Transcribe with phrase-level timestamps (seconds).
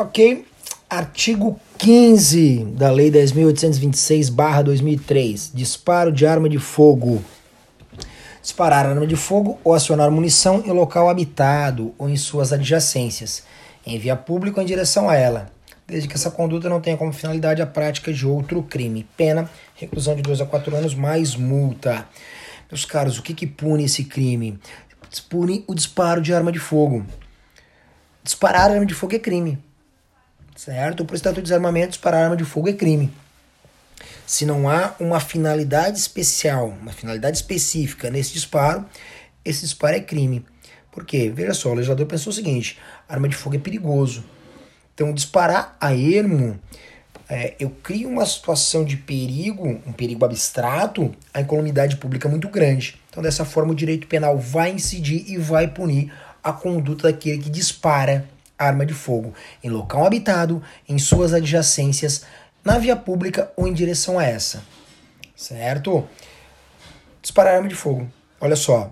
[0.00, 0.46] Ok.
[0.88, 5.50] Artigo 15 da Lei 10.826-2003.
[5.52, 7.20] Disparo de arma de fogo.
[8.40, 13.42] Disparar arma de fogo ou acionar munição em local habitado ou em suas adjacências,
[13.84, 15.50] em via pública ou em direção a ela,
[15.84, 19.04] desde que essa conduta não tenha como finalidade a prática de outro crime.
[19.16, 22.06] Pena, reclusão de 2 a 4 anos mais multa.
[22.70, 24.60] Meus caros, o que, que pune esse crime?
[25.28, 27.04] Pune o disparo de arma de fogo.
[28.22, 29.58] Disparar arma de fogo é crime
[30.58, 31.04] certo?
[31.04, 33.12] Por Estatuto de Desarmamento, para arma de fogo é crime.
[34.26, 38.84] Se não há uma finalidade especial, uma finalidade específica nesse disparo,
[39.44, 40.44] esse disparo é crime.
[40.90, 41.30] Por quê?
[41.32, 42.76] Veja só, o legislador pensou o seguinte:
[43.08, 44.24] arma de fogo é perigoso.
[44.92, 46.58] Então, disparar a ermo,
[47.28, 53.00] é, eu crio uma situação de perigo, um perigo abstrato, a incolumidade pública muito grande.
[53.08, 56.12] Então, dessa forma, o direito penal vai incidir e vai punir
[56.42, 62.24] a conduta daquele que dispara arma de fogo em local habitado, em suas adjacências,
[62.64, 64.62] na via pública ou em direção a essa.
[65.36, 66.06] Certo?
[67.22, 68.10] Disparar arma de fogo.
[68.40, 68.90] Olha só.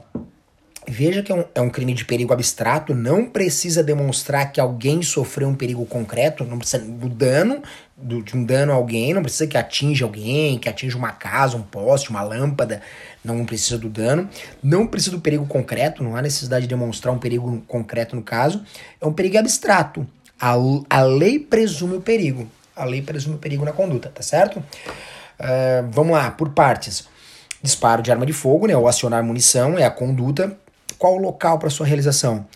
[0.89, 5.03] Veja que é um, é um, crime de perigo abstrato, não precisa demonstrar que alguém
[5.03, 7.61] sofreu um perigo concreto, não precisa do dano,
[7.97, 11.57] do, de um dano a alguém, não precisa que atinja alguém, que atinja uma casa,
[11.57, 12.81] um poste, uma lâmpada,
[13.25, 14.29] não precisa do dano,
[14.63, 18.63] não precisa do perigo concreto, não há necessidade de demonstrar um perigo concreto no caso,
[19.01, 20.07] é um perigo abstrato.
[20.41, 20.55] A,
[20.89, 24.59] a lei presume o perigo, a lei presume o perigo na conduta, tá certo?
[24.59, 27.09] Uh, vamos lá, por partes.
[27.61, 30.57] Disparo de arma de fogo, né, ou acionar munição, é a conduta.
[30.99, 32.47] Qual o local para sua realização?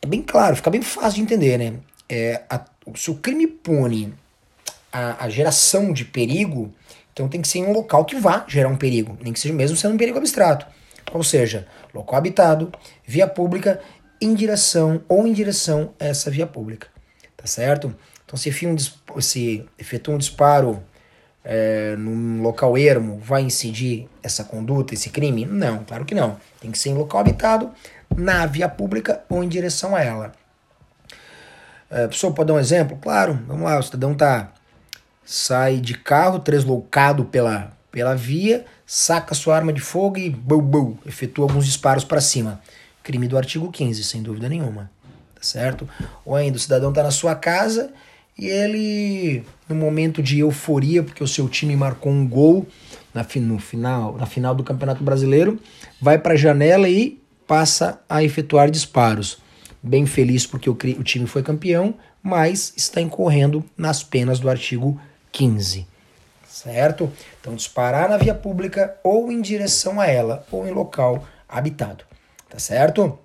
[0.00, 1.74] É bem claro, fica bem fácil de entender, né?
[2.08, 4.12] É, a, se o crime pune
[4.92, 6.72] a, a geração de perigo,
[7.12, 9.54] então tem que ser em um local que vá gerar um perigo, nem que seja
[9.54, 10.66] mesmo sendo um perigo abstrato.
[11.12, 12.72] Ou seja, local habitado,
[13.06, 13.80] via pública,
[14.20, 16.88] em direção ou em direção a essa via pública.
[17.36, 17.94] Tá certo?
[18.24, 18.76] Então se, um,
[19.20, 20.82] se efetua um disparo
[21.44, 25.44] é, num local ermo, vai incidir essa conduta, esse crime?
[25.44, 26.36] Não, claro que não.
[26.60, 27.70] Tem que ser em local habitado,
[28.14, 30.32] na via pública ou em direção a ela.
[31.90, 32.96] É, a pessoa pode dar um exemplo?
[33.00, 34.52] Claro, vamos lá, o cidadão está
[35.24, 40.96] sai de carro, tresloucado pela, pela via, saca sua arma de fogo e bum, bum,
[41.06, 42.60] efetua alguns disparos para cima.
[43.02, 44.90] Crime do artigo 15, sem dúvida nenhuma.
[45.34, 45.88] Tá certo?
[46.24, 47.92] Ou ainda o cidadão está na sua casa
[48.38, 52.66] e ele, no momento de euforia, porque o seu time marcou um gol
[53.12, 55.60] na, no final, na final do Campeonato Brasileiro,
[56.00, 59.38] vai para a janela e passa a efetuar disparos.
[59.82, 64.98] Bem feliz porque o, o time foi campeão, mas está incorrendo nas penas do artigo
[65.30, 65.86] 15.
[66.48, 67.10] Certo?
[67.40, 72.04] Então, disparar na via pública ou em direção a ela, ou em local habitado.
[72.48, 73.18] Tá certo?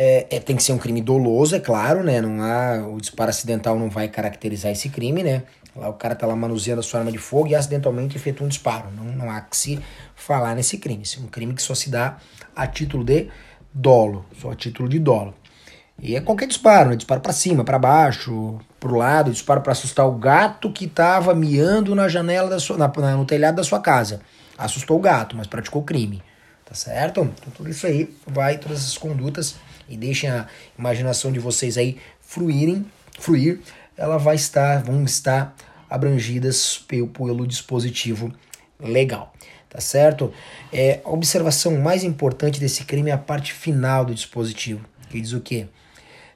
[0.00, 2.20] É, é, tem que ser um crime doloso, é claro, né?
[2.20, 5.42] Não há, o disparo acidental não vai caracterizar esse crime, né?
[5.74, 8.48] Lá o cara tá lá manuseando a sua arma de fogo e acidentalmente efetua um
[8.48, 8.92] disparo.
[8.92, 9.80] Não, não há que se
[10.14, 11.02] falar nesse crime.
[11.16, 12.16] É um crime que só se dá
[12.54, 13.28] a título de
[13.74, 15.34] dolo, só a título de dolo.
[16.00, 16.96] E é qualquer disparo, né?
[16.96, 21.92] Disparo para cima, para baixo, pro lado, disparo para assustar o gato que estava miando
[21.96, 24.20] na janela da sua, na, no telhado da sua casa.
[24.56, 26.22] Assustou o gato, mas praticou crime.
[26.64, 27.22] Tá certo?
[27.22, 29.56] Então tudo isso aí vai, todas essas condutas,
[29.88, 30.46] e deixem a
[30.78, 32.84] imaginação de vocês aí fruírem,
[33.18, 33.60] fruir,
[33.96, 35.54] ela vai estar, vão estar
[35.88, 38.32] abrangidas pelo, pelo dispositivo
[38.78, 39.32] legal.
[39.68, 40.32] Tá certo?
[40.72, 45.32] É, a observação mais importante desse crime é a parte final do dispositivo, que diz
[45.32, 45.66] o quê?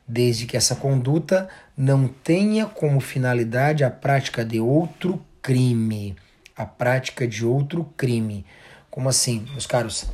[0.06, 6.14] desde que essa conduta não tenha como finalidade a prática de outro crime.
[6.56, 8.44] A prática de outro crime.
[8.91, 10.04] Como assim, meus caros?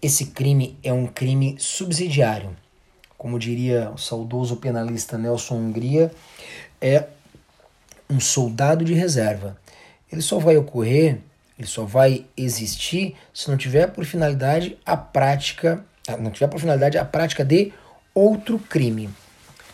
[0.00, 2.56] Esse crime é um crime subsidiário.
[3.16, 6.12] Como diria o saudoso penalista Nelson Hungria,
[6.80, 7.04] é
[8.08, 9.56] um soldado de reserva.
[10.10, 11.18] Ele só vai ocorrer,
[11.58, 15.84] ele só vai existir se não tiver por finalidade a prática,
[16.20, 17.72] não tiver por finalidade a prática de
[18.14, 19.10] outro crime.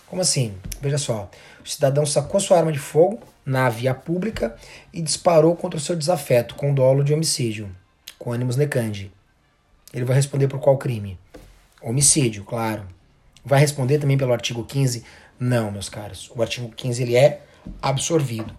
[0.06, 0.54] Como assim?
[0.80, 1.30] Veja só,
[1.64, 4.56] o cidadão sacou sua arma de fogo na via pública
[4.92, 7.68] e disparou contra o seu desafeto com dolo de homicídio,
[8.18, 9.10] com ânimos necandi.
[9.92, 11.18] Ele vai responder por qual crime?
[11.80, 12.86] Homicídio, claro.
[13.44, 15.04] Vai responder também pelo artigo 15?
[15.38, 16.30] Não, meus caros.
[16.34, 17.42] O artigo 15 ele é
[17.80, 18.54] absorvido.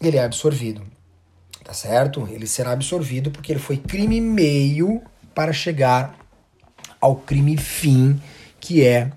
[0.00, 0.82] Ele é absorvido.
[1.64, 2.28] Tá certo?
[2.30, 5.02] Ele será absorvido porque ele foi crime meio
[5.34, 6.18] para chegar
[7.00, 8.20] ao crime fim
[8.58, 9.10] que é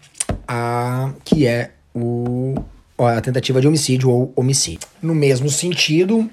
[0.48, 2.56] a que é o,
[2.98, 4.88] a tentativa de homicídio ou homicídio.
[5.02, 6.30] No mesmo sentido,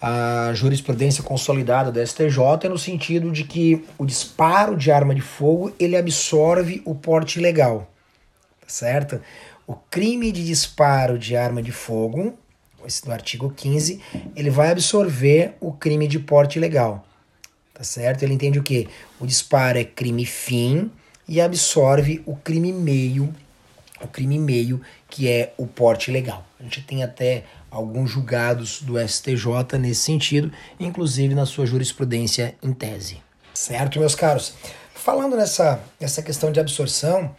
[0.00, 5.20] a jurisprudência consolidada da STJ é no sentido de que o disparo de arma de
[5.20, 7.90] fogo ele absorve o porte ilegal,
[8.60, 9.20] tá certo?
[9.66, 12.34] O crime de disparo de arma de fogo,
[12.86, 14.00] esse do artigo 15,
[14.36, 17.04] ele vai absorver o crime de porte ilegal,
[17.74, 18.22] tá certo?
[18.22, 18.88] Ele entende o que?
[19.18, 20.90] O disparo é crime fim
[21.26, 23.34] e absorve o crime meio,
[24.00, 24.80] o crime meio
[25.10, 26.46] que é o porte ilegal.
[26.58, 32.72] A gente tem até alguns julgados do STJ nesse sentido, inclusive na sua jurisprudência em
[32.72, 33.22] tese.
[33.52, 34.54] Certo, meus caros?
[34.94, 37.34] Falando nessa, nessa questão de absorção,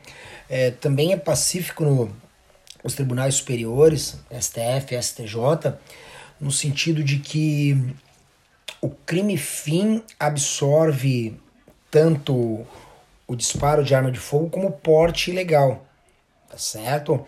[0.50, 2.16] é, também é pacífico no,
[2.84, 5.76] nos tribunais superiores, STF, STJ,
[6.40, 7.96] no sentido de que
[8.82, 11.40] o crime fim absorve
[11.92, 12.66] tanto
[13.28, 15.86] o disparo de arma de fogo como o porte ilegal,
[16.50, 17.26] tá certo?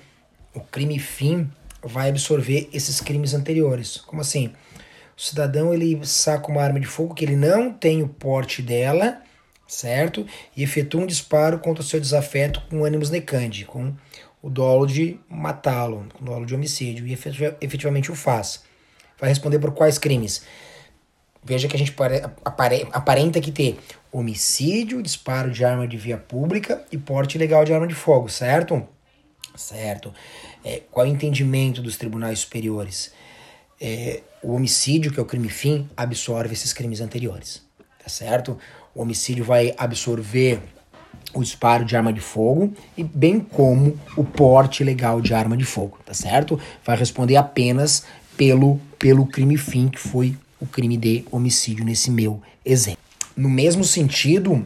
[0.54, 1.52] O crime fim
[1.84, 3.98] vai absorver esses crimes anteriores.
[3.98, 4.54] Como assim?
[5.18, 9.22] O cidadão ele saca uma arma de fogo que ele não tem o porte dela,
[9.68, 10.26] certo?
[10.56, 13.94] E efetua um disparo contra o seu desafeto com ânimos necande, com
[14.42, 18.64] o dolo de matá-lo, com o dolo de homicídio, e efetivamente o faz.
[19.20, 20.44] Vai responder por quais crimes?
[21.44, 21.96] Veja que a gente
[22.92, 23.80] aparenta que ter
[24.12, 28.88] homicídio, disparo de arma de via pública e porte ilegal de arma de fogo, certo?
[29.56, 30.14] Certo.
[30.64, 33.12] É, qual é o entendimento dos tribunais superiores?
[33.80, 37.62] É, o homicídio, que é o crime fim, absorve esses crimes anteriores,
[38.02, 38.58] tá certo?
[38.94, 40.62] O homicídio vai absorver
[41.34, 45.66] o disparo de arma de fogo e bem como o porte legal de arma de
[45.66, 46.60] fogo, tá certo?
[46.84, 48.04] Vai responder apenas
[48.36, 53.02] pelo pelo crime fim que foi o crime de homicídio nesse meu exemplo.
[53.36, 54.64] No mesmo sentido,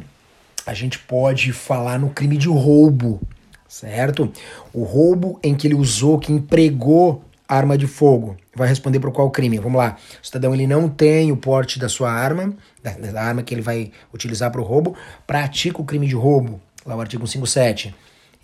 [0.66, 3.22] a gente pode falar no crime de roubo,
[3.68, 4.32] certo?
[4.74, 8.36] O roubo em que ele usou, que empregou arma de fogo.
[8.56, 9.60] Vai responder por qual crime?
[9.60, 9.98] Vamos lá.
[10.22, 13.62] O cidadão ele não tem o porte da sua arma, da, da arma que ele
[13.62, 14.96] vai utilizar para o roubo,
[15.28, 17.94] pratica o crime de roubo, lá o artigo 157.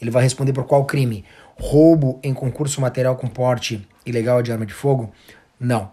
[0.01, 1.25] Ele vai responder por qual crime?
[1.59, 5.12] Roubo em concurso material com porte ilegal de arma de fogo?
[5.59, 5.91] Não.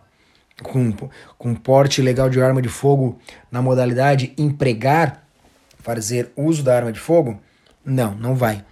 [0.63, 0.93] Com,
[1.37, 3.19] com porte ilegal de arma de fogo
[3.51, 5.23] na modalidade empregar,
[5.79, 7.39] fazer uso da arma de fogo?
[7.85, 8.65] Não, não vai.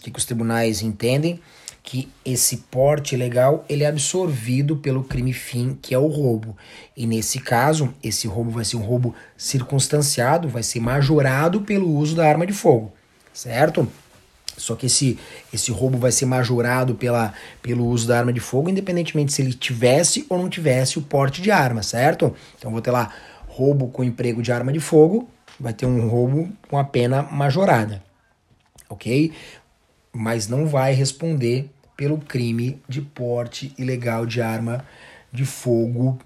[0.00, 1.40] Que, que os tribunais entendem?
[1.86, 6.56] que esse porte legal ele é absorvido pelo crime fim, que é o roubo.
[6.96, 12.16] E nesse caso, esse roubo vai ser um roubo circunstanciado, vai ser majorado pelo uso
[12.16, 12.90] da arma de fogo,
[13.34, 13.86] certo?
[14.56, 15.18] Só que esse,
[15.52, 19.52] esse roubo vai ser majorado pela, pelo uso da arma de fogo, independentemente se ele
[19.52, 22.34] tivesse ou não tivesse o porte de arma, certo?
[22.58, 23.12] Então vou ter lá
[23.46, 25.28] roubo com emprego de arma de fogo,
[25.60, 28.02] vai ter um roubo com a pena majorada,
[28.88, 29.32] ok?
[30.14, 34.84] Mas não vai responder pelo crime de porte ilegal de arma
[35.32, 36.18] de fogo,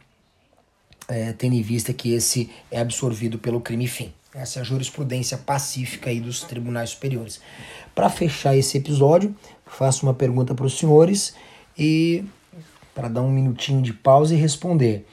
[1.08, 4.12] é, tendo em vista que esse é absorvido pelo crime fim.
[4.34, 7.40] Essa é a jurisprudência pacífica aí dos tribunais superiores.
[7.94, 9.34] Para fechar esse episódio,
[9.66, 11.34] faço uma pergunta para os senhores
[11.76, 12.24] e
[12.94, 15.06] para dar um minutinho de pausa e responder.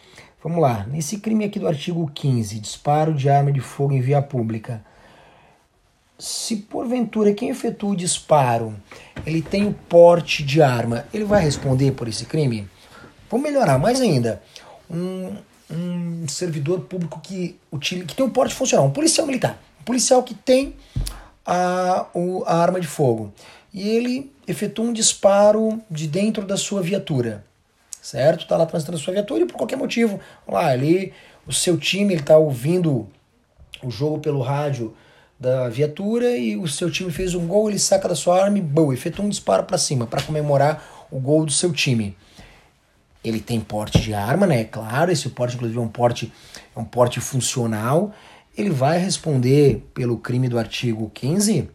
[0.44, 4.22] Vamos lá, nesse crime aqui do artigo 15, disparo de arma de fogo em via
[4.22, 4.83] pública,
[6.18, 8.76] se porventura quem efetua o disparo
[9.26, 12.68] ele tem o porte de arma, ele vai responder por esse crime?
[13.30, 14.42] Vamos melhorar mais ainda.
[14.90, 15.36] Um,
[15.70, 20.22] um servidor público que, utiliza, que tem um porte funcional, um policial militar, um policial
[20.24, 20.76] que tem
[21.46, 23.34] a, o, a arma de fogo
[23.74, 27.44] e ele efetua um disparo de dentro da sua viatura,
[28.01, 28.44] certo?
[28.44, 31.12] Está lá transitando a sua viatura e por qualquer motivo, lá, ali,
[31.48, 33.08] o seu time está ouvindo
[33.84, 34.96] o jogo pelo rádio
[35.39, 38.62] da viatura e o seu time fez um gol, ele saca da sua arma e
[38.62, 42.18] boa, efetua um disparo para cima para comemorar o gol do seu time.
[43.24, 44.63] Ele tem porte de arma, né?
[44.63, 46.32] Claro, esse porte inclusive é um porte
[46.75, 48.13] é um porte funcional.
[48.56, 51.70] Ele vai responder pelo crime do artigo 15?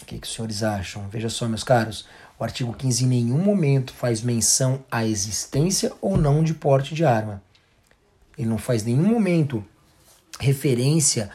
[0.00, 1.08] O que, que os senhores acham?
[1.08, 2.06] Veja só, meus caros,
[2.38, 7.04] o artigo 15 em nenhum momento faz menção à existência ou não de porte de
[7.04, 7.42] arma.
[8.38, 9.62] Ele não faz nenhum momento
[10.38, 11.30] referência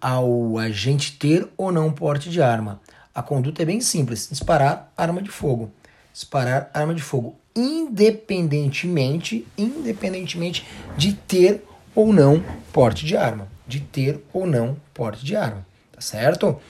[0.00, 2.80] ao agente ter ou não porte de arma.
[3.14, 5.70] A conduta é bem simples: disparar arma de fogo.
[6.12, 10.66] Disparar arma de fogo, independentemente, independentemente
[10.96, 11.64] de ter
[11.94, 12.42] ou não
[12.72, 16.60] porte de arma, de ter ou não porte de arma, tá certo?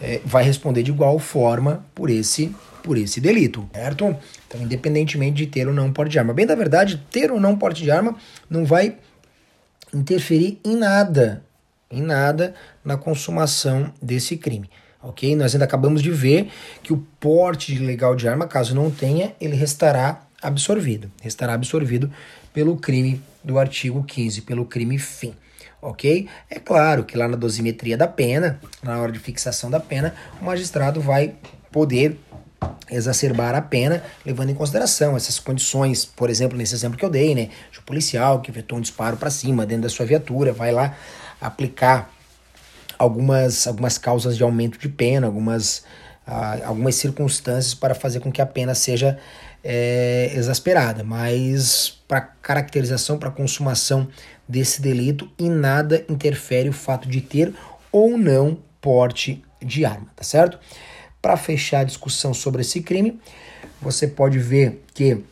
[0.00, 4.16] É, vai responder de igual forma por esse por esse delito, certo?
[4.48, 6.34] Então, independentemente de ter ou não porte de arma.
[6.34, 8.16] Bem, da verdade, ter ou não porte de arma
[8.50, 8.96] não vai
[9.94, 11.44] interferir em nada
[11.92, 14.68] em nada na consumação desse crime.
[15.02, 15.36] Ok?
[15.36, 16.50] Nós ainda acabamos de ver
[16.82, 21.10] que o porte legal de arma, caso não tenha, ele restará absorvido.
[21.20, 22.10] Restará absorvido
[22.52, 25.34] pelo crime do artigo 15, pelo crime fim.
[25.80, 26.28] Ok?
[26.48, 30.44] É claro que lá na dosimetria da pena, na hora de fixação da pena, o
[30.44, 31.34] magistrado vai
[31.72, 32.16] poder
[32.88, 37.34] exacerbar a pena, levando em consideração essas condições, por exemplo, nesse exemplo que eu dei,
[37.34, 40.70] né, de um policial que efetuou um disparo para cima dentro da sua viatura, vai
[40.70, 40.96] lá
[41.42, 42.10] aplicar
[42.98, 45.78] algumas, algumas causas de aumento de pena, algumas,
[46.26, 49.18] uh, algumas circunstâncias para fazer com que a pena seja
[49.64, 54.08] é, exasperada, mas para caracterização, para consumação
[54.48, 57.52] desse delito, em nada interfere o fato de ter
[57.90, 60.58] ou não porte de arma, tá certo?
[61.20, 63.20] Para fechar a discussão sobre esse crime,
[63.80, 65.22] você pode ver que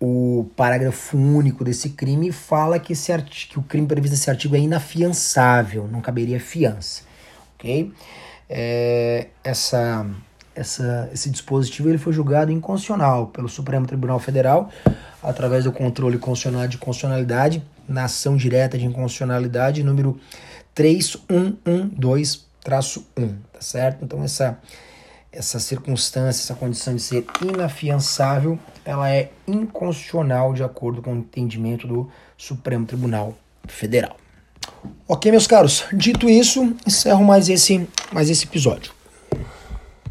[0.00, 4.56] o parágrafo único desse crime fala que, esse artigo, que o crime previsto nesse artigo
[4.56, 7.02] é inafiançável, não caberia fiança,
[7.54, 7.92] ok?
[8.48, 10.06] É, essa,
[10.54, 14.70] essa, esse dispositivo ele foi julgado inconstitucional pelo Supremo Tribunal Federal
[15.22, 20.20] através do controle constitucional de constitucionalidade na ação direta de inconstitucionalidade número
[20.76, 22.42] 3112-1,
[23.52, 24.04] tá certo?
[24.04, 24.58] Então essa
[25.36, 31.86] essa circunstância, essa condição de ser inafiançável, ela é inconstitucional de acordo com o entendimento
[31.86, 33.36] do Supremo Tribunal
[33.66, 34.16] Federal.
[35.06, 38.92] Ok, meus caros, dito isso, encerro mais esse, mais esse episódio.